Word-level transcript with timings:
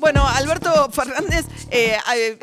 Bueno, 0.00 0.26
Alberto 0.26 0.90
Fernández 0.90 1.44
eh, 1.70 1.92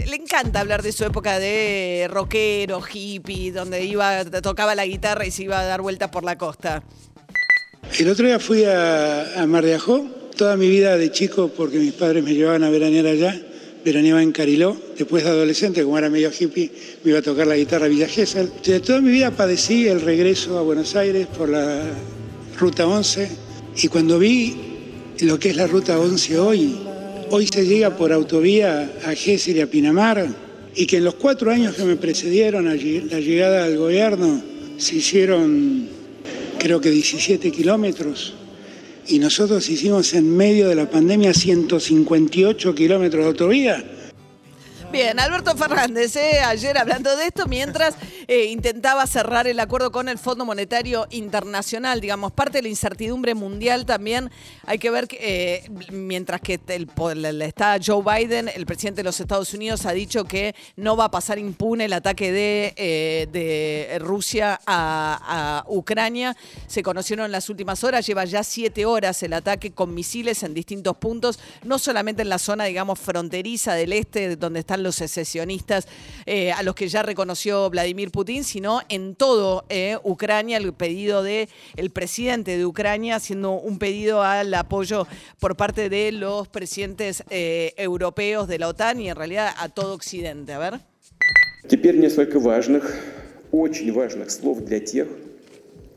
le 0.07 0.15
encanta 0.15 0.59
hablar 0.59 0.83
de 0.83 0.91
su 0.91 1.03
época 1.03 1.39
de 1.39 2.07
rockero, 2.07 2.79
hippie, 2.87 3.51
donde 3.51 3.83
iba, 3.83 4.23
tocaba 4.25 4.75
la 4.75 4.85
guitarra 4.85 5.25
y 5.25 5.31
se 5.31 5.43
iba 5.43 5.59
a 5.59 5.65
dar 5.65 5.81
vueltas 5.81 6.11
por 6.11 6.23
la 6.23 6.37
costa. 6.37 6.83
El 7.97 8.09
otro 8.09 8.27
día 8.27 8.39
fui 8.39 8.63
a, 8.63 9.41
a 9.41 9.47
Mar 9.47 9.65
de 9.65 9.73
Ajó, 9.73 10.05
toda 10.35 10.55
mi 10.55 10.69
vida 10.69 10.97
de 10.97 11.11
chico, 11.11 11.47
porque 11.49 11.79
mis 11.79 11.93
padres 11.93 12.23
me 12.23 12.35
llevaban 12.35 12.63
a 12.63 12.69
veranear 12.69 13.07
allá, 13.07 13.41
veraneaba 13.83 14.21
en 14.21 14.33
Cariló, 14.33 14.77
después 14.95 15.23
de 15.23 15.31
adolescente, 15.31 15.83
como 15.83 15.97
era 15.97 16.11
medio 16.11 16.29
hippie, 16.29 16.71
me 17.03 17.09
iba 17.09 17.19
a 17.19 17.23
tocar 17.23 17.47
la 17.47 17.55
guitarra 17.55 17.87
Villa 17.87 18.07
Gesell. 18.07 18.51
Toda 18.85 19.01
mi 19.01 19.09
vida 19.09 19.31
padecí 19.31 19.87
el 19.87 20.01
regreso 20.01 20.59
a 20.59 20.61
Buenos 20.61 20.95
Aires 20.95 21.25
por 21.25 21.49
la 21.49 21.81
Ruta 22.59 22.85
11, 22.85 23.29
y 23.77 23.87
cuando 23.87 24.19
vi 24.19 24.55
lo 25.21 25.39
que 25.39 25.49
es 25.49 25.55
la 25.55 25.65
Ruta 25.65 25.99
11 25.99 26.39
hoy, 26.39 26.86
hoy 27.31 27.47
se 27.47 27.65
llega 27.65 27.95
por 27.95 28.11
autovía 28.11 28.91
a 29.05 29.13
Gesell 29.13 29.57
y 29.57 29.61
a 29.61 29.67
Pinamar, 29.69 30.27
y 30.75 30.85
que 30.85 30.97
en 30.97 31.05
los 31.05 31.15
cuatro 31.15 31.51
años 31.51 31.75
que 31.75 31.83
me 31.83 31.95
precedieron 31.95 32.65
la 32.65 32.75
llegada 32.75 33.65
al 33.65 33.77
gobierno 33.77 34.41
se 34.77 34.97
hicieron 34.97 35.87
creo 36.59 36.81
que 36.81 36.89
17 36.89 37.51
kilómetros, 37.51 38.33
y 39.07 39.19
nosotros 39.19 39.69
hicimos 39.69 40.13
en 40.13 40.35
medio 40.35 40.67
de 40.67 40.75
la 40.75 40.89
pandemia 40.89 41.33
158 41.33 42.75
kilómetros 42.75 43.23
de 43.23 43.27
autovía. 43.27 43.83
Bien, 44.89 45.19
Alberto 45.19 45.55
Fernández, 45.57 46.15
eh, 46.15 46.39
ayer 46.39 46.77
hablando 46.77 47.15
de 47.17 47.25
esto, 47.25 47.45
mientras 47.45 47.95
eh, 48.25 48.45
intentaba 48.45 49.05
cerrar 49.05 49.45
el 49.45 49.59
acuerdo 49.59 49.91
con 49.91 50.07
el 50.07 50.17
Fondo 50.17 50.45
Monetario 50.45 51.07
Internacional, 51.09 51.99
digamos, 51.99 52.31
parte 52.31 52.59
de 52.59 52.61
la 52.63 52.69
incertidumbre 52.69 53.35
mundial 53.35 53.85
también 53.85 54.31
hay 54.65 54.79
que 54.79 54.89
ver 54.89 55.09
que 55.09 55.17
eh, 55.19 55.69
mientras 55.91 56.39
que 56.39 56.57
está 56.57 57.77
Joe 57.85 58.01
Biden, 58.01 58.49
el 58.53 58.65
presidente 58.65 59.01
de 59.01 59.03
los 59.03 59.19
Estados 59.19 59.53
Unidos, 59.53 59.85
ha 59.85 59.91
dicho 59.91 60.23
que 60.23 60.55
no 60.77 60.95
va 60.95 61.05
a 61.05 61.11
pasar 61.11 61.37
impune 61.37 61.85
el 61.85 61.93
ataque 61.93 62.31
de, 62.31 63.27
de 63.31 63.99
Rusia 63.99 64.59
a, 64.65 65.63
a 65.65 65.69
Ucrania. 65.69 66.35
Se 66.67 66.81
conocieron 66.81 67.25
en 67.25 67.33
las 67.33 67.49
últimas 67.49 67.83
horas, 67.83 68.07
lleva 68.07 68.23
ya 68.23 68.43
siete 68.43 68.85
horas 68.85 69.21
el 69.21 69.33
ataque 69.33 69.71
con 69.71 69.93
misiles 69.93 70.43
en 70.43 70.53
distintos 70.53 70.95
puntos, 70.97 71.39
no 71.63 71.77
solamente 71.77 72.21
en 72.21 72.29
la 72.29 72.39
zona, 72.39 72.63
digamos, 72.63 72.99
fronteriza 72.99 73.73
del 73.73 73.91
este, 73.93 74.37
donde 74.37 74.61
están 74.76 74.82
los 74.82 74.96
secesionistas, 74.96 75.86
eh, 76.26 76.52
a 76.52 76.62
los 76.62 76.74
que 76.74 76.88
ya 76.88 77.02
reconoció 77.02 77.68
Vladimir 77.70 78.10
Putin, 78.10 78.44
sino 78.44 78.80
en 78.88 79.14
todo 79.14 79.64
eh, 79.68 79.98
Ucrania, 80.02 80.58
el 80.58 80.72
pedido 80.72 81.22
del 81.22 81.48
el 81.76 81.90
presidente 81.90 82.56
de 82.56 82.66
Ucrania, 82.66 83.16
haciendo 83.16 83.52
un 83.52 83.78
pedido 83.78 84.22
al 84.22 84.52
apoyo 84.54 85.06
por 85.38 85.56
parte 85.56 85.88
de 85.88 86.12
los 86.12 86.48
presidentes 86.48 87.24
eh, 87.30 87.74
europeos 87.76 88.48
de 88.48 88.58
la 88.58 88.68
OTAN 88.68 89.00
y 89.00 89.08
en 89.08 89.16
realidad 89.16 89.54
a 89.58 89.68
todo 89.68 89.94
Occidente. 89.94 90.52
A 90.52 90.58
ver. 90.58 90.80
Теперь 91.68 91.96
несколько 91.96 92.40
важных, 92.40 92.82
очень 93.52 93.92
важных 93.92 94.30
слов 94.30 94.64
для 94.64 94.80
тех, 94.80 95.06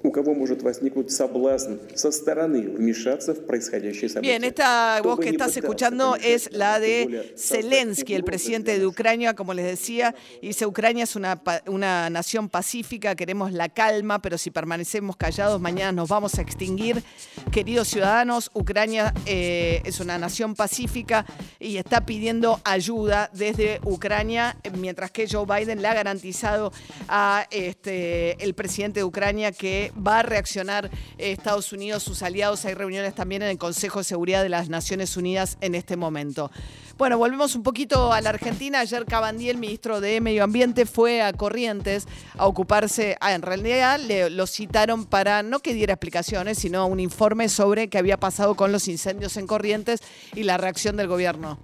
у 0.03 0.11
кого 0.11 0.35
может 0.35 0.61
возникнуть 0.61 1.11
соблазн 1.11 1.77
со 1.95 2.11
стороны 2.11 2.69
вмешаться 2.69 3.33
в 3.33 3.43
происходящее 3.47 4.07
событие. 4.07 4.37
Bien, 4.37 4.43
esta 4.43 5.01
voz 5.01 5.15
Чтобы 5.15 5.23
que 5.23 5.29
не 5.31 5.35
estás 5.37 5.47
пытаться 5.53 5.59
escuchando 5.61 6.11
помешать 6.11 6.31
es 6.31 6.51
la 6.51 6.77
нам, 6.77 6.81
тем 6.81 7.05
более 7.05 7.21
de 7.23 7.35
создать 7.35 7.39
Zelensky, 7.39 8.13
el 8.13 8.21
угрозы 8.21 8.25
presidente 8.25 8.63
для 8.65 8.73
de 8.73 8.85
нашей 8.85 8.89
Ucrania, 8.91 9.33
como 9.33 9.53
les 9.55 9.65
decía. 9.65 10.13
Y 10.43 10.47
dice, 10.49 10.67
Ucrania 10.67 11.05
es 11.05 11.15
una, 11.15 11.43
pa- 11.43 11.63
una 11.65 12.07
nación 12.11 12.49
pacífica, 12.49 13.15
queremos 13.15 13.51
la 13.51 13.67
calma, 13.69 14.21
pero 14.21 14.37
si 14.37 14.51
permanecemos 14.51 15.15
callados, 15.15 15.59
mañana 15.59 15.91
nos 15.91 16.07
vamos 16.07 16.37
a 16.37 16.41
extinguir. 16.43 17.01
Queridos 17.51 17.87
ciudadanos, 17.87 18.51
Ucrania 18.53 19.11
eh, 19.25 19.81
es 19.85 19.99
una 19.99 20.19
nación 20.19 20.53
pacífica 20.53 21.25
y 21.59 21.77
está 21.77 22.05
pidiendo 22.05 22.59
ayuda 22.63 23.31
desde 23.33 23.79
Ucrania, 23.83 24.55
eh, 24.63 24.69
mientras 24.69 25.09
que 25.09 25.27
Joe 25.27 25.47
Biden 25.47 25.81
le 25.81 25.87
ha 25.87 25.95
garantizado 25.95 26.71
a 27.07 27.47
este, 27.49 28.33
el 28.43 28.53
presidente 28.53 28.99
de 28.99 29.03
Ucrania 29.03 29.51
que 29.51 29.88
va 29.94 30.20
a 30.20 30.22
reaccionar 30.22 30.90
eh, 31.18 31.32
Estados 31.32 31.72
Unidos, 31.72 32.02
sus 32.02 32.22
aliados. 32.22 32.64
Hay 32.64 32.74
reuniones 32.74 33.14
también 33.14 33.42
en 33.42 33.48
el 33.48 33.58
Consejo 33.58 34.00
de 34.00 34.04
Seguridad 34.04 34.42
de 34.42 34.48
las 34.48 34.68
Naciones 34.68 35.16
Unidas 35.16 35.58
en 35.60 35.74
este 35.74 35.96
momento. 35.96 36.50
Bueno, 36.98 37.16
volvemos 37.16 37.54
un 37.54 37.62
poquito 37.62 38.12
a 38.12 38.20
la 38.20 38.30
Argentina. 38.30 38.80
Ayer 38.80 39.06
Cabandier, 39.06 39.54
el 39.54 39.60
ministro 39.60 40.00
de 40.02 40.20
Medio 40.20 40.44
Ambiente, 40.44 40.84
fue 40.84 41.22
a 41.22 41.32
Corrientes 41.32 42.06
a 42.36 42.46
ocuparse. 42.46 43.16
ah, 43.20 43.34
en 43.34 43.42
realidad 43.42 43.98
le, 43.98 44.28
lo 44.28 44.46
citaron 44.46 45.06
para 45.06 45.42
no 45.42 45.60
que 45.60 45.72
diera 45.72 45.94
explicaciones, 45.94 46.58
sino 46.58 46.86
un 46.86 47.00
informe 47.00 47.48
sobre 47.48 47.88
qué 47.88 47.96
había 47.96 48.18
pasado 48.18 48.54
con 48.54 48.70
los 48.70 48.86
incendios 48.86 49.36
en 49.38 49.46
Corrientes 49.46 50.00
y 50.34 50.42
la 50.42 50.58
reacción 50.58 50.96
del 50.96 51.08
gobierno. 51.08 51.58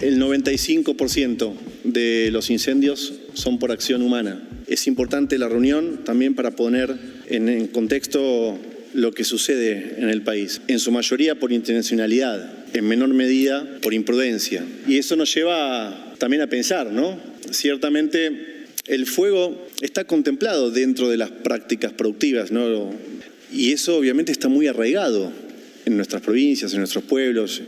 El 0.00 0.20
95% 0.20 1.54
de 1.84 2.30
los 2.32 2.50
incendios 2.50 3.14
son 3.34 3.58
por 3.58 3.70
acción 3.70 4.02
humana. 4.02 4.42
Es 4.66 4.86
importante 4.86 5.38
la 5.38 5.48
reunión 5.48 6.02
también 6.04 6.34
para 6.34 6.50
poner 6.50 7.13
en, 7.28 7.48
en 7.48 7.66
contexto 7.68 8.58
lo 8.94 9.12
que 9.12 9.24
sucede 9.24 9.96
en 9.98 10.08
el 10.08 10.22
país. 10.22 10.60
En 10.68 10.78
su 10.78 10.92
mayoría 10.92 11.34
por 11.34 11.52
intencionalidad, 11.52 12.50
en 12.72 12.86
menor 12.86 13.08
medida 13.08 13.78
por 13.82 13.92
imprudencia. 13.92 14.64
Y 14.88 14.98
eso 14.98 15.16
nos 15.16 15.34
lleva 15.34 16.14
también 16.18 16.42
a 16.42 16.46
pensar, 16.46 16.90
¿no? 16.92 17.18
Ciertamente 17.50 18.54
el 18.86 19.06
fuego 19.06 19.66
está 19.80 20.04
contemplado 20.04 20.70
dentro 20.70 21.08
de 21.08 21.16
las 21.16 21.30
prácticas 21.30 21.92
productivas, 21.92 22.52
¿no? 22.52 22.94
Y 23.52 23.72
eso 23.72 23.96
obviamente 23.96 24.32
está 24.32 24.48
muy 24.48 24.66
arraigado 24.66 25.32
en 25.84 25.96
nuestras 25.96 26.22
provincias, 26.22 26.72
en 26.72 26.78
nuestros 26.78 27.04
pueblos, 27.04 27.62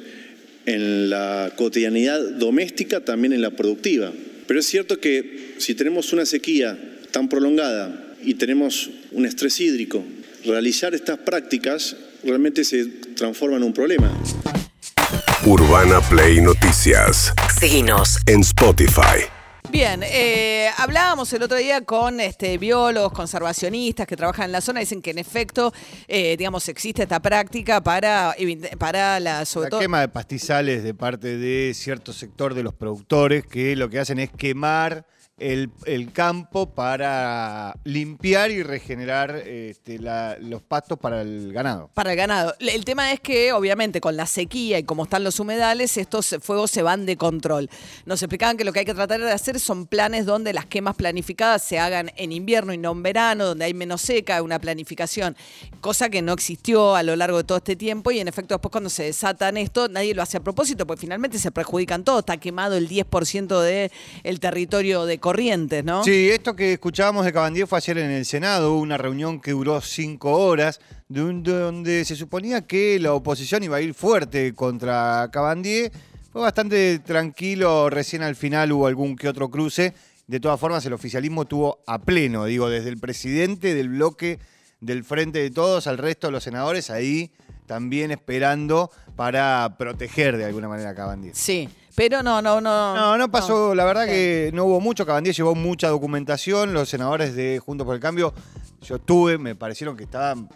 en 0.64 1.10
la 1.10 1.52
cotidianidad 1.56 2.20
doméstica, 2.20 3.04
también 3.04 3.32
en 3.32 3.42
la 3.42 3.50
productiva. 3.50 4.12
Pero 4.46 4.60
es 4.60 4.66
cierto 4.66 5.00
que 5.00 5.54
si 5.58 5.74
tenemos 5.74 6.12
una 6.12 6.24
sequía 6.24 6.78
tan 7.10 7.28
prolongada 7.28 8.05
y 8.26 8.34
tenemos 8.34 8.90
un 9.12 9.24
estrés 9.24 9.58
hídrico, 9.60 10.02
realizar 10.44 10.94
estas 10.94 11.18
prácticas 11.18 11.96
realmente 12.24 12.64
se 12.64 12.84
transforma 13.14 13.56
en 13.56 13.62
un 13.62 13.72
problema. 13.72 14.12
Urbana 15.46 16.00
Play 16.10 16.40
Noticias. 16.40 17.32
Seguinos. 17.58 18.18
En 18.26 18.40
Spotify. 18.40 19.22
Bien, 19.70 20.02
eh, 20.02 20.68
hablábamos 20.76 21.32
el 21.32 21.42
otro 21.42 21.56
día 21.56 21.82
con 21.82 22.18
este, 22.18 22.58
biólogos, 22.58 23.12
conservacionistas 23.12 24.06
que 24.08 24.16
trabajan 24.16 24.46
en 24.46 24.52
la 24.52 24.60
zona, 24.60 24.80
dicen 24.80 25.02
que 25.02 25.10
en 25.10 25.18
efecto, 25.18 25.72
eh, 26.08 26.36
digamos, 26.36 26.68
existe 26.68 27.02
esta 27.02 27.20
práctica 27.20 27.80
para, 27.80 28.34
para 28.78 29.20
la, 29.20 29.44
sobre 29.44 29.66
La 29.66 29.70
todo, 29.70 29.80
quema 29.80 30.00
de 30.00 30.08
pastizales 30.08 30.82
de 30.82 30.94
parte 30.94 31.36
de 31.36 31.74
cierto 31.74 32.12
sector 32.12 32.54
de 32.54 32.64
los 32.64 32.74
productores 32.74 33.44
que 33.46 33.76
lo 33.76 33.88
que 33.88 34.00
hacen 34.00 34.18
es 34.18 34.30
quemar 34.30 35.04
el, 35.38 35.70
campo 36.14 36.70
para 36.70 37.74
limpiar 37.84 38.50
y 38.50 38.62
regenerar 38.62 39.36
este, 39.36 39.98
los 39.98 40.62
pastos 40.62 40.98
para 40.98 41.20
el 41.20 41.52
ganado. 41.52 41.90
Para 41.92 42.12
el 42.12 42.16
ganado. 42.16 42.54
El 42.58 42.84
tema 42.86 43.12
es 43.12 43.20
que, 43.20 43.52
obviamente, 43.52 44.00
con 44.00 44.16
la 44.16 44.26
sequía 44.26 44.78
y 44.78 44.84
como 44.84 45.04
están 45.04 45.24
los 45.24 45.38
humedales, 45.38 45.98
estos 45.98 46.36
fuegos 46.40 46.70
se 46.70 46.82
van 46.82 47.04
de 47.04 47.18
control. 47.18 47.68
Nos 48.06 48.22
explicaban 48.22 48.56
que 48.56 48.64
lo 48.64 48.72
que 48.72 48.80
hay 48.80 48.84
que 48.86 48.94
tratar 48.94 49.20
de 49.20 49.30
hacer 49.30 49.60
son 49.60 49.86
planes 49.86 50.24
donde 50.24 50.54
las 50.54 50.64
quemas 50.64 50.96
planificadas 50.96 51.62
se 51.62 51.78
hagan 51.78 52.10
en 52.16 52.32
invierno 52.32 52.72
y 52.72 52.78
no 52.78 52.92
en 52.92 53.02
verano, 53.02 53.44
donde 53.44 53.66
hay 53.66 53.74
menos 53.74 54.00
seca, 54.00 54.40
una 54.40 54.58
planificación, 54.58 55.36
cosa 55.82 56.08
que 56.08 56.22
no 56.22 56.32
existió 56.32 56.96
a 56.96 57.02
lo 57.02 57.14
largo 57.14 57.38
de 57.38 57.44
todo 57.44 57.58
este 57.58 57.76
tiempo 57.76 58.10
y 58.10 58.20
en 58.20 58.28
efecto 58.28 58.54
después 58.54 58.72
cuando 58.72 58.88
se 58.88 59.02
desatan 59.04 59.58
esto, 59.58 59.88
nadie 59.88 60.14
lo 60.14 60.22
hace 60.22 60.38
a 60.38 60.40
propósito, 60.40 60.86
porque 60.86 61.02
finalmente 61.02 61.38
se 61.38 61.50
perjudican 61.50 62.04
todos. 62.04 62.20
Está 62.20 62.38
quemado 62.38 62.76
el 62.76 62.88
10% 62.88 63.60
del 63.60 64.40
territorio 64.40 65.04
de 65.04 65.18
Corrientes, 65.26 65.84
¿no? 65.84 66.04
Sí, 66.04 66.30
esto 66.30 66.54
que 66.54 66.74
escuchábamos 66.74 67.24
de 67.24 67.32
Cabandier 67.32 67.66
fue 67.66 67.78
ayer 67.78 67.98
en 67.98 68.12
el 68.12 68.24
Senado, 68.24 68.74
hubo 68.74 68.80
una 68.80 68.96
reunión 68.96 69.40
que 69.40 69.50
duró 69.50 69.80
cinco 69.80 70.30
horas, 70.38 70.78
donde 71.08 72.04
se 72.04 72.14
suponía 72.14 72.64
que 72.64 73.00
la 73.00 73.12
oposición 73.12 73.64
iba 73.64 73.78
a 73.78 73.80
ir 73.80 73.92
fuerte 73.92 74.54
contra 74.54 75.28
Cabandier. 75.32 75.90
Fue 76.30 76.42
bastante 76.42 77.00
tranquilo, 77.00 77.90
recién 77.90 78.22
al 78.22 78.36
final 78.36 78.70
hubo 78.70 78.86
algún 78.86 79.16
que 79.16 79.28
otro 79.28 79.50
cruce. 79.50 79.94
De 80.28 80.38
todas 80.38 80.60
formas, 80.60 80.86
el 80.86 80.92
oficialismo 80.92 81.44
tuvo 81.44 81.80
a 81.88 81.98
pleno, 81.98 82.44
digo, 82.44 82.70
desde 82.70 82.90
el 82.90 82.98
presidente 82.98 83.74
del 83.74 83.88
bloque 83.88 84.38
del 84.80 85.02
Frente 85.02 85.40
de 85.40 85.50
Todos 85.50 85.88
al 85.88 85.98
resto 85.98 86.28
de 86.28 86.34
los 86.34 86.44
senadores 86.44 86.88
ahí 86.88 87.32
también 87.66 88.12
esperando 88.12 88.90
para 89.16 89.76
proteger 89.76 90.36
de 90.36 90.44
alguna 90.44 90.68
manera 90.68 90.90
a 90.90 90.94
Cabandier. 90.94 91.34
Sí, 91.34 91.68
Pero 91.96 92.22
no, 92.22 92.42
no, 92.42 92.60
no. 92.60 92.94
No, 92.94 93.16
no 93.16 93.30
pasó, 93.30 93.74
la 93.74 93.86
verdad 93.86 94.04
que 94.06 94.50
no 94.52 94.66
hubo 94.66 94.80
mucho. 94.80 95.06
Cabandía 95.06 95.32
llevó 95.32 95.54
mucha 95.54 95.88
documentación. 95.88 96.74
Los 96.74 96.90
senadores 96.90 97.34
de 97.34 97.58
Juntos 97.58 97.86
por 97.86 97.94
el 97.94 98.02
Cambio, 98.02 98.34
yo 98.82 98.96
estuve, 98.96 99.38
me 99.38 99.54
parecieron 99.54 99.96
que 99.96 100.04
estaban 100.04 100.46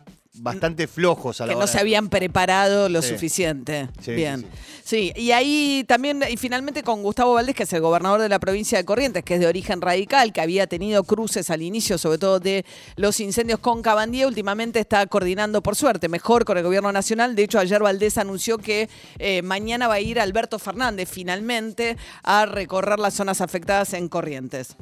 bastante 0.42 0.86
flojos 0.86 1.40
a 1.40 1.46
la 1.46 1.50
que 1.50 1.54
no 1.54 1.58
hora 1.60 1.66
se 1.68 1.74
de- 1.74 1.80
habían 1.80 2.08
preparado 2.08 2.88
lo 2.88 3.02
Sí. 3.02 3.10
suficiente. 3.10 3.88
Sí, 4.00 4.12
Bien. 4.12 4.40
sí, 4.40 4.46
Sí, 4.90 5.12
y 5.14 5.30
ahí 5.30 5.84
también, 5.86 6.20
y 6.28 6.36
finalmente 6.36 6.82
con 6.82 7.04
Gustavo 7.04 7.34
Valdés, 7.34 7.54
que 7.54 7.62
es 7.62 7.72
el 7.74 7.80
gobernador 7.80 8.20
de 8.20 8.28
la 8.28 8.40
provincia 8.40 8.76
de 8.76 8.84
Corrientes, 8.84 9.22
que 9.22 9.34
es 9.34 9.40
de 9.40 9.46
origen 9.46 9.80
radical, 9.80 10.32
que 10.32 10.40
había 10.40 10.66
tenido 10.66 11.04
cruces 11.04 11.48
al 11.50 11.62
inicio, 11.62 11.96
sobre 11.96 12.18
todo 12.18 12.40
de 12.40 12.64
los 12.96 13.20
incendios 13.20 13.60
con 13.60 13.82
Cabandía, 13.82 14.26
últimamente 14.26 14.80
está 14.80 15.06
coordinando, 15.06 15.62
por 15.62 15.76
suerte, 15.76 16.08
mejor 16.08 16.44
con 16.44 16.58
el 16.58 16.64
gobierno 16.64 16.90
nacional. 16.90 17.36
De 17.36 17.44
hecho, 17.44 17.60
ayer 17.60 17.80
Valdés 17.80 18.18
anunció 18.18 18.58
que 18.58 18.88
eh, 19.18 19.42
mañana 19.42 19.86
va 19.86 19.94
a 19.94 20.00
ir 20.00 20.18
Alberto 20.18 20.58
Fernández, 20.58 21.08
finalmente, 21.08 21.96
a 22.24 22.46
recorrer 22.46 22.98
las 22.98 23.14
zonas 23.14 23.40
afectadas 23.40 23.92
en 23.94 24.08
Corrientes. 24.08 24.76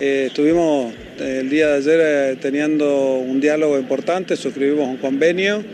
Eh, 0.00 0.26
estuvimos 0.28 0.94
eh, 1.18 1.38
el 1.40 1.50
día 1.50 1.66
de 1.70 1.74
ayer 1.78 2.00
eh, 2.00 2.36
teniendo 2.40 3.16
un 3.16 3.40
diálogo 3.40 3.76
importante, 3.76 4.36
suscribimos 4.36 4.86
un 4.86 4.98
convenio, 4.98 5.64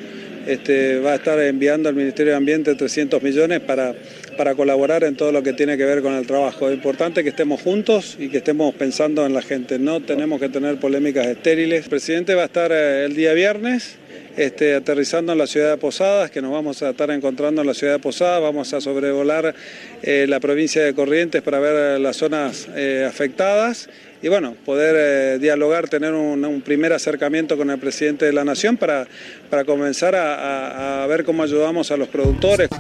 este, 0.47 0.99
va 0.99 1.13
a 1.13 1.17
estar 1.17 1.39
enviando 1.41 1.91
al 1.91 1.95
Ministerio 1.95 2.33
de 2.33 2.39
Ambiente 2.39 2.75
300 2.75 3.23
millones 3.23 3.61
para, 3.61 3.95
para 4.39 4.55
colaborar 4.55 5.05
en 5.05 5.15
todo 5.15 5.31
lo 5.31 5.43
que 5.43 5.53
tiene 5.53 5.77
que 5.77 5.85
ver 5.85 6.01
con 6.01 6.15
el 6.15 6.27
trabajo. 6.27 6.71
Es 6.71 6.75
importante 6.75 7.23
que 7.23 7.29
estemos 7.29 7.61
juntos 7.61 8.17
y 8.19 8.31
que 8.31 8.39
estemos 8.39 8.75
pensando 8.75 9.27
en 9.27 9.35
la 9.35 9.43
gente, 9.43 9.79
no 9.79 10.01
tenemos 10.01 10.41
que 10.41 10.49
tener 10.49 10.81
polémicas 10.81 11.27
estériles. 11.27 11.85
El 11.85 11.91
presidente 11.91 12.35
va 12.35 12.45
a 12.45 12.47
estar 12.47 12.73
el 12.73 13.15
día 13.15 13.35
viernes. 13.35 13.99
Este, 14.37 14.75
aterrizando 14.75 15.31
en 15.31 15.39
la 15.39 15.47
ciudad 15.47 15.71
de 15.71 15.77
Posadas, 15.77 16.29
que 16.29 16.43
nos 16.43 16.51
vamos 16.51 16.83
a 16.83 16.91
estar 16.91 17.09
encontrando 17.13 17.61
en 17.61 17.69
la 17.69 17.75
ciudad 17.75 17.93
de 17.93 17.99
Posadas, 18.01 18.43
vamos 18.43 18.75
a 18.75 18.81
sobrevolar 18.81 19.55
la 20.03 20.41
provincia 20.41 20.83
de 20.83 20.93
Corrientes 20.93 21.41
para 21.41 21.61
ver 21.61 22.01
las 22.01 22.17
zonas 22.17 22.67
afectadas 23.07 23.89
y 24.25 24.29
bueno, 24.31 24.57
poder 24.65 24.97
eh, 24.99 25.39
dialogar, 25.39 25.91
tener 25.91 26.15
un, 26.15 26.63
primer 26.65 26.95
acercamiento 26.95 27.59
con 27.59 27.69
el 27.69 27.79
presidente 27.79 28.25
de 28.25 28.33
la 28.33 28.43
Nación 28.43 28.79
para, 28.79 29.07
para 29.51 29.67
comenzar 29.67 30.15
a- 30.17 31.03
a 31.05 31.07
ver 31.07 31.25
cómo 31.25 31.43
ayudamos 31.43 31.91
a 31.91 31.99
los 31.99 32.09
productores. 32.09 32.71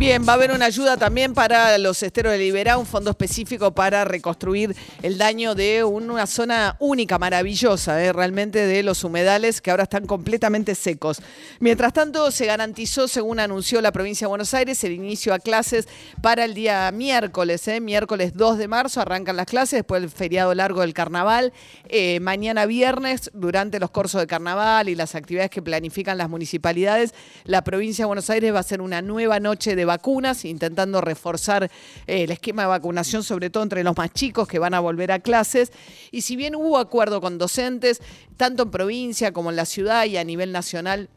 Bien, 0.00 0.24
va 0.26 0.32
a 0.32 0.36
haber 0.36 0.50
una 0.52 0.64
ayuda 0.64 0.96
también 0.96 1.34
para 1.34 1.76
los 1.76 2.02
esteros 2.02 2.32
de 2.32 2.38
Liberá, 2.38 2.78
un 2.78 2.86
fondo 2.86 3.10
específico 3.10 3.72
para 3.72 4.02
reconstruir 4.06 4.74
el 5.02 5.18
daño 5.18 5.54
de 5.54 5.84
una 5.84 6.26
zona 6.26 6.74
única, 6.78 7.18
maravillosa, 7.18 8.02
¿eh? 8.02 8.10
realmente 8.10 8.64
de 8.66 8.82
los 8.82 9.04
humedales 9.04 9.60
que 9.60 9.70
ahora 9.70 9.82
están 9.82 10.06
completamente 10.06 10.74
secos. 10.74 11.20
Mientras 11.58 11.92
tanto, 11.92 12.30
se 12.30 12.46
garantizó, 12.46 13.08
según 13.08 13.40
anunció 13.40 13.82
la 13.82 13.92
provincia 13.92 14.24
de 14.24 14.30
Buenos 14.30 14.54
Aires, 14.54 14.82
el 14.84 14.92
inicio 14.92 15.34
a 15.34 15.38
clases 15.38 15.86
para 16.22 16.46
el 16.46 16.54
día 16.54 16.90
miércoles, 16.92 17.68
¿eh? 17.68 17.78
miércoles 17.82 18.32
2 18.34 18.56
de 18.56 18.68
marzo 18.68 19.02
arrancan 19.02 19.36
las 19.36 19.44
clases, 19.44 19.80
después 19.80 20.00
del 20.00 20.10
feriado 20.10 20.54
largo 20.54 20.80
del 20.80 20.94
carnaval. 20.94 21.52
Eh, 21.90 22.20
mañana 22.20 22.64
viernes, 22.64 23.30
durante 23.34 23.78
los 23.78 23.90
cursos 23.90 24.22
de 24.22 24.26
carnaval 24.26 24.88
y 24.88 24.94
las 24.94 25.14
actividades 25.14 25.50
que 25.50 25.60
planifican 25.60 26.16
las 26.16 26.30
municipalidades, 26.30 27.12
la 27.44 27.62
provincia 27.62 28.04
de 28.04 28.06
Buenos 28.06 28.30
Aires 28.30 28.50
va 28.54 28.56
a 28.56 28.60
hacer 28.60 28.80
una 28.80 29.02
nueva 29.02 29.40
noche 29.40 29.76
de 29.76 29.89
vacunas, 29.90 30.44
intentando 30.44 31.00
reforzar 31.00 31.64
eh, 31.64 32.24
el 32.24 32.30
esquema 32.30 32.62
de 32.62 32.68
vacunación, 32.68 33.22
sobre 33.22 33.50
todo 33.50 33.62
entre 33.62 33.84
los 33.84 33.96
más 33.96 34.12
chicos 34.12 34.46
que 34.48 34.58
van 34.58 34.74
a 34.74 34.80
volver 34.80 35.12
a 35.12 35.18
clases. 35.18 35.72
Y 36.10 36.22
si 36.22 36.36
bien 36.36 36.54
hubo 36.54 36.78
acuerdo 36.78 37.20
con 37.20 37.38
docentes, 37.38 38.00
tanto 38.36 38.62
en 38.62 38.70
provincia 38.70 39.32
como 39.32 39.50
en 39.50 39.56
la 39.56 39.66
ciudad 39.66 40.04
y 40.06 40.16
a 40.16 40.24
nivel 40.24 40.52
nacional, 40.52 41.08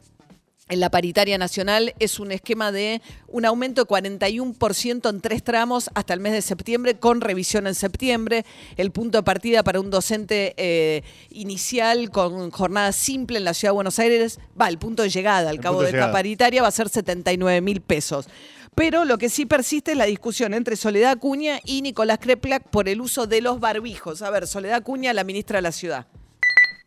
en 0.70 0.80
la 0.80 0.90
paritaria 0.90 1.36
nacional 1.36 1.94
es 1.98 2.18
un 2.18 2.32
esquema 2.32 2.72
de 2.72 3.02
un 3.28 3.44
aumento 3.44 3.84
de 3.84 3.88
41% 3.88 5.10
en 5.10 5.20
tres 5.20 5.44
tramos 5.44 5.90
hasta 5.94 6.14
el 6.14 6.20
mes 6.20 6.32
de 6.32 6.40
septiembre, 6.40 6.94
con 6.94 7.20
revisión 7.20 7.66
en 7.66 7.74
septiembre. 7.74 8.46
El 8.78 8.90
punto 8.90 9.18
de 9.18 9.24
partida 9.24 9.62
para 9.62 9.78
un 9.78 9.90
docente 9.90 10.54
eh, 10.56 11.02
inicial 11.28 12.10
con 12.10 12.50
jornada 12.50 12.92
simple 12.92 13.36
en 13.36 13.44
la 13.44 13.52
ciudad 13.52 13.72
de 13.72 13.74
Buenos 13.74 13.98
Aires, 13.98 14.38
va, 14.58 14.68
el 14.68 14.78
punto 14.78 15.02
de 15.02 15.10
llegada 15.10 15.50
al 15.50 15.56
El 15.56 15.60
cabo 15.60 15.82
de 15.82 15.92
de 15.92 15.98
esta 15.98 16.10
paritaria 16.10 16.62
va 16.62 16.68
a 16.68 16.72
ser 16.72 16.88
79 16.88 17.60
mil 17.60 17.82
pesos. 17.82 18.26
Pero 18.76 19.04
lo 19.04 19.18
que 19.18 19.28
sí 19.28 19.46
persiste 19.46 19.92
es 19.92 19.96
la 19.96 20.06
discusión 20.06 20.52
entre 20.52 20.74
Soledad 20.74 21.12
Acuña 21.12 21.58
y 21.64 21.82
Nicolás 21.82 22.18
Kreplak 22.18 22.70
por 22.70 22.88
el 22.88 23.00
uso 23.00 23.26
de 23.26 23.40
los 23.40 23.60
barbijos. 23.60 24.20
A 24.22 24.30
ver, 24.30 24.46
Soledad 24.46 24.76
Acuña, 24.76 25.12
la 25.12 25.22
ministra 25.22 25.58
de 25.58 25.62
la 25.62 25.70
ciudad. 25.70 26.06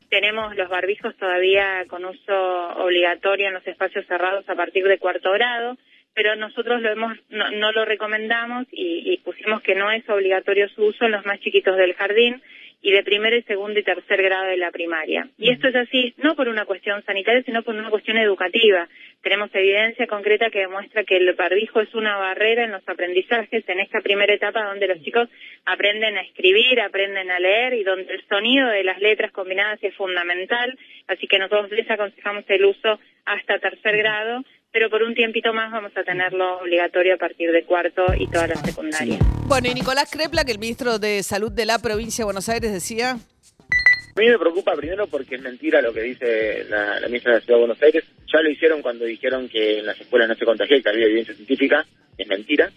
Tenemos 0.09 0.55
los 0.55 0.69
barbijos 0.69 1.15
todavía 1.17 1.85
con 1.87 2.03
uso 2.03 2.69
obligatorio 2.77 3.47
en 3.47 3.53
los 3.53 3.67
espacios 3.67 4.05
cerrados 4.07 4.47
a 4.49 4.55
partir 4.55 4.85
de 4.85 4.99
cuarto 4.99 5.31
grado, 5.31 5.77
pero 6.13 6.35
nosotros 6.35 6.81
lo 6.81 6.89
hemos, 6.89 7.17
no, 7.29 7.51
no 7.51 7.71
lo 7.71 7.85
recomendamos 7.85 8.65
y, 8.71 9.03
y 9.05 9.17
pusimos 9.17 9.61
que 9.61 9.75
no 9.75 9.91
es 9.91 10.07
obligatorio 10.09 10.69
su 10.69 10.85
uso 10.85 11.05
en 11.05 11.11
los 11.11 11.25
más 11.25 11.39
chiquitos 11.39 11.77
del 11.77 11.93
jardín 11.93 12.41
y 12.81 12.91
de 12.91 13.03
primer, 13.03 13.33
y 13.33 13.41
segundo 13.43 13.79
y 13.79 13.83
tercer 13.83 14.21
grado 14.21 14.45
de 14.45 14.57
la 14.57 14.71
primaria. 14.71 15.27
Y 15.37 15.51
esto 15.51 15.67
es 15.67 15.75
así 15.75 16.13
no 16.17 16.35
por 16.35 16.47
una 16.47 16.65
cuestión 16.65 17.03
sanitaria, 17.03 17.43
sino 17.43 17.63
por 17.63 17.75
una 17.75 17.89
cuestión 17.89 18.17
educativa. 18.17 18.87
Tenemos 19.21 19.49
evidencia 19.53 20.07
concreta 20.07 20.49
que 20.49 20.59
demuestra 20.59 21.03
que 21.03 21.17
el 21.17 21.33
barbijo 21.33 21.81
es 21.81 21.93
una 21.95 22.17
barrera 22.17 22.63
en 22.63 22.71
los 22.71 22.87
aprendizajes 22.87 23.67
en 23.67 23.79
esta 23.79 24.01
primera 24.01 24.33
etapa 24.33 24.63
donde 24.63 24.87
los 24.87 25.01
chicos 25.01 25.27
aprenden 25.65 26.17
a 26.17 26.21
escribir, 26.21 26.79
aprenden 26.79 27.31
a 27.31 27.39
leer 27.39 27.73
y 27.73 27.83
donde 27.83 28.13
el 28.13 28.23
sonido 28.27 28.69
de 28.69 28.83
las 28.83 28.99
letras 29.01 29.31
combinadas 29.31 29.83
es 29.83 29.95
fundamental. 29.95 30.77
Así 31.07 31.27
que 31.27 31.39
nosotros 31.39 31.71
les 31.71 31.89
aconsejamos 31.89 32.45
el 32.47 32.65
uso 32.65 32.99
hasta 33.25 33.59
tercer 33.59 33.97
grado, 33.97 34.43
pero 34.71 34.89
por 34.89 35.03
un 35.03 35.13
tiempito 35.15 35.53
más 35.53 35.71
vamos 35.71 35.91
a 35.95 36.03
tenerlo 36.03 36.59
obligatorio 36.59 37.15
a 37.15 37.17
partir 37.17 37.51
de 37.51 37.63
cuarto 37.63 38.05
y 38.17 38.27
toda 38.27 38.47
la 38.47 38.55
secundaria. 38.55 39.19
Bueno, 39.47 39.69
y 39.69 39.73
Nicolás 39.73 40.11
Kreplak, 40.11 40.49
el 40.49 40.59
ministro 40.59 40.99
de 40.99 41.23
Salud 41.23 41.51
de 41.51 41.65
la 41.65 41.79
provincia 41.79 42.23
de 42.23 42.25
Buenos 42.25 42.49
Aires, 42.49 42.71
decía... 42.71 43.11
A 43.11 44.19
mí 44.19 44.27
me 44.27 44.39
preocupa 44.39 44.75
primero 44.75 45.05
porque 45.07 45.35
es 45.35 45.41
mentira 45.41 45.79
lo 45.79 45.93
que 45.93 46.01
dice 46.01 46.65
la, 46.69 46.99
la 46.99 47.07
ministra 47.07 47.33
de 47.33 47.39
la 47.39 47.45
Ciudad 47.45 47.57
de 47.57 47.65
Buenos 47.65 47.83
Aires. 47.83 48.03
Ya 48.33 48.41
lo 48.41 48.49
hicieron 48.49 48.81
cuando 48.81 49.05
dijeron 49.05 49.47
que 49.47 49.79
en 49.79 49.85
las 49.85 50.01
escuelas 50.01 50.27
no 50.27 50.35
se 50.35 50.43
contagia 50.43 50.75
y 50.75 50.81
que 50.81 50.89
había 50.89 51.05
evidencia 51.05 51.35
científica. 51.35 51.85
Es 52.17 52.27
mentira. 52.27 52.71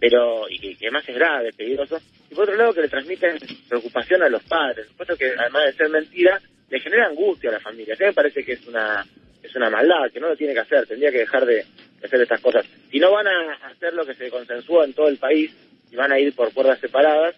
Pero, 0.00 0.48
y 0.48 0.58
que, 0.58 0.74
que 0.76 0.86
además 0.86 1.06
es 1.06 1.14
grave, 1.14 1.48
es 1.50 1.56
peligroso. 1.56 2.00
Y 2.30 2.34
por 2.34 2.44
otro 2.44 2.56
lado, 2.56 2.72
que 2.72 2.80
le 2.80 2.88
transmiten 2.88 3.38
preocupación 3.68 4.22
a 4.22 4.28
los 4.30 4.42
padres. 4.44 4.86
Supuesto 4.88 5.16
que 5.16 5.32
además 5.38 5.66
de 5.66 5.72
ser 5.74 5.88
mentira, 5.90 6.40
le 6.70 6.80
genera 6.80 7.06
angustia 7.06 7.50
a 7.50 7.54
la 7.54 7.60
familia. 7.60 7.94
A 7.94 7.98
mí 7.98 8.04
me 8.06 8.12
parece 8.12 8.42
que 8.42 8.52
es 8.52 8.66
una 8.66 9.06
es 9.46 9.56
una 9.56 9.70
maldad, 9.70 10.10
que 10.12 10.20
no 10.20 10.28
lo 10.28 10.36
tiene 10.36 10.54
que 10.54 10.60
hacer. 10.60 10.86
Tendría 10.86 11.10
que 11.10 11.18
dejar 11.18 11.46
de, 11.46 11.64
hacer 12.04 12.20
estas 12.20 12.40
cosas. 12.40 12.64
Si 12.90 12.98
no 12.98 13.12
van 13.12 13.26
a 13.26 13.52
hacer 13.70 13.94
lo 13.94 14.04
que 14.04 14.14
se 14.14 14.30
consensúa 14.30 14.84
en 14.84 14.92
todo 14.92 15.08
el 15.08 15.16
país 15.18 15.50
y 15.90 15.96
van 15.96 16.12
a 16.12 16.18
ir 16.18 16.34
por 16.34 16.52
puertas 16.52 16.78
separadas, 16.80 17.34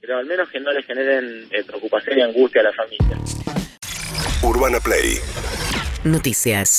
pero 0.00 0.18
al 0.18 0.26
menos 0.26 0.48
que 0.48 0.60
no 0.60 0.72
le 0.72 0.82
generen 0.82 1.46
eh, 1.50 1.62
preocupación 1.64 2.18
y 2.18 2.22
angustia 2.22 2.62
a 2.62 2.64
la 2.64 2.72
familia. 2.72 3.18
Urbana 4.42 4.80
Play 4.80 5.18
Noticias. 6.04 6.70